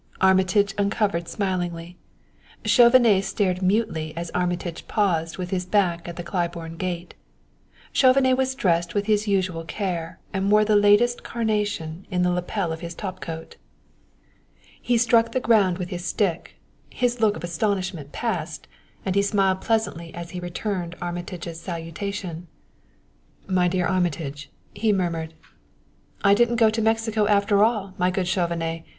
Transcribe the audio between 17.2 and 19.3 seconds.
look of astonishment passed, and he